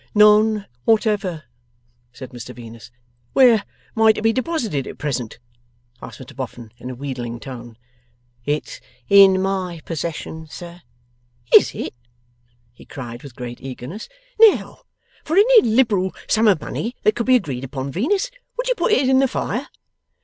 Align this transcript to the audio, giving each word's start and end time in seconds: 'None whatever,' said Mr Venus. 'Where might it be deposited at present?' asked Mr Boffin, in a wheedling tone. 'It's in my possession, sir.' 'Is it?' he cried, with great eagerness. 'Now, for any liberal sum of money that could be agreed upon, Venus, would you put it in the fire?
'None 0.15 0.65
whatever,' 0.85 1.43
said 2.11 2.31
Mr 2.31 2.55
Venus. 2.55 2.89
'Where 3.33 3.63
might 3.93 4.17
it 4.17 4.23
be 4.23 4.33
deposited 4.33 4.87
at 4.87 4.97
present?' 4.97 5.37
asked 6.01 6.17
Mr 6.19 6.35
Boffin, 6.35 6.71
in 6.79 6.89
a 6.89 6.95
wheedling 6.95 7.39
tone. 7.39 7.77
'It's 8.43 8.81
in 9.09 9.39
my 9.39 9.79
possession, 9.85 10.47
sir.' 10.47 10.81
'Is 11.53 11.75
it?' 11.75 11.93
he 12.73 12.83
cried, 12.83 13.21
with 13.21 13.35
great 13.35 13.61
eagerness. 13.61 14.09
'Now, 14.39 14.79
for 15.23 15.35
any 15.37 15.61
liberal 15.61 16.15
sum 16.27 16.47
of 16.47 16.59
money 16.61 16.95
that 17.03 17.15
could 17.15 17.27
be 17.27 17.35
agreed 17.35 17.63
upon, 17.63 17.91
Venus, 17.91 18.31
would 18.57 18.67
you 18.67 18.73
put 18.73 18.91
it 18.93 19.07
in 19.07 19.19
the 19.19 19.27
fire? 19.27 19.67